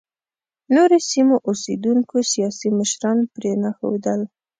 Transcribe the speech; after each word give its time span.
نورو 0.75 0.97
سیمو 1.11 1.35
اوسېدونکو 1.47 2.17
سیاسي 2.33 2.69
مشران 2.79 3.17
پرېنښودل. 3.33 4.21